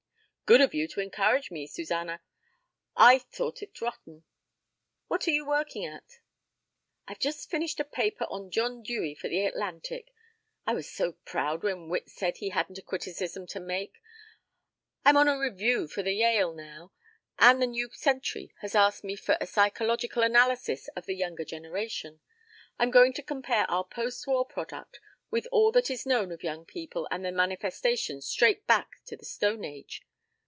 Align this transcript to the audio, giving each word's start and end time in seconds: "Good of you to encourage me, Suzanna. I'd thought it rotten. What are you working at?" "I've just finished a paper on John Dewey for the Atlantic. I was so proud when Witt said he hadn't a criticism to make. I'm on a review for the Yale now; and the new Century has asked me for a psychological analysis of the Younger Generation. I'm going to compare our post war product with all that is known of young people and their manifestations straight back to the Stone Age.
"Good 0.51 0.59
of 0.59 0.73
you 0.73 0.85
to 0.89 0.99
encourage 0.99 1.49
me, 1.49 1.65
Suzanna. 1.65 2.21
I'd 2.97 3.21
thought 3.21 3.61
it 3.61 3.79
rotten. 3.79 4.25
What 5.07 5.25
are 5.25 5.31
you 5.31 5.47
working 5.47 5.85
at?" 5.85 6.19
"I've 7.07 7.19
just 7.21 7.49
finished 7.49 7.79
a 7.79 7.85
paper 7.85 8.25
on 8.29 8.51
John 8.51 8.83
Dewey 8.83 9.15
for 9.15 9.29
the 9.29 9.45
Atlantic. 9.45 10.11
I 10.67 10.73
was 10.73 10.91
so 10.91 11.13
proud 11.23 11.63
when 11.63 11.87
Witt 11.87 12.09
said 12.09 12.35
he 12.35 12.49
hadn't 12.49 12.77
a 12.77 12.81
criticism 12.81 13.47
to 13.47 13.61
make. 13.61 14.01
I'm 15.05 15.15
on 15.15 15.29
a 15.29 15.39
review 15.39 15.87
for 15.87 16.03
the 16.03 16.11
Yale 16.11 16.51
now; 16.53 16.91
and 17.39 17.61
the 17.61 17.67
new 17.67 17.89
Century 17.93 18.53
has 18.59 18.75
asked 18.75 19.05
me 19.05 19.15
for 19.15 19.37
a 19.39 19.47
psychological 19.47 20.21
analysis 20.21 20.89
of 20.97 21.05
the 21.05 21.15
Younger 21.15 21.45
Generation. 21.45 22.19
I'm 22.77 22.91
going 22.91 23.13
to 23.13 23.23
compare 23.23 23.63
our 23.71 23.85
post 23.85 24.27
war 24.27 24.43
product 24.45 24.99
with 25.29 25.47
all 25.49 25.71
that 25.71 25.89
is 25.89 26.05
known 26.05 26.29
of 26.29 26.43
young 26.43 26.65
people 26.65 27.07
and 27.09 27.23
their 27.23 27.31
manifestations 27.31 28.27
straight 28.27 28.67
back 28.67 28.97
to 29.05 29.15
the 29.15 29.23
Stone 29.23 29.63
Age. 29.63 30.03